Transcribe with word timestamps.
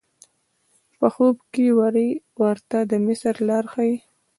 په 0.99 1.07
خوب 1.13 1.35
کې 1.53 1.65
وری 1.79 2.09
ورته 2.41 2.79
د 2.89 2.93
مصر 3.05 3.33
لار 3.47 3.65
ښیي. 3.73 3.95